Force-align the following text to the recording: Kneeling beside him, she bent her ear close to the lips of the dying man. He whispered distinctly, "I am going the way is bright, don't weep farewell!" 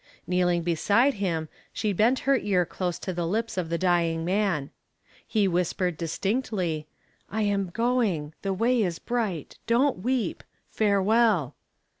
Kneeling 0.25 0.63
beside 0.63 1.13
him, 1.13 1.47
she 1.71 1.93
bent 1.93 2.17
her 2.25 2.35
ear 2.35 2.65
close 2.65 2.97
to 2.97 3.13
the 3.13 3.27
lips 3.27 3.55
of 3.55 3.69
the 3.69 3.77
dying 3.77 4.25
man. 4.25 4.71
He 5.27 5.47
whispered 5.47 5.95
distinctly, 5.95 6.87
"I 7.29 7.43
am 7.43 7.67
going 7.69 8.33
the 8.41 8.51
way 8.51 8.81
is 8.81 8.97
bright, 8.97 9.59
don't 9.67 9.99
weep 9.99 10.43
farewell!" 10.71 11.53